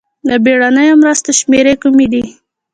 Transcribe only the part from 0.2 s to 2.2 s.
د بېړنیو مرستو شمېرې کومې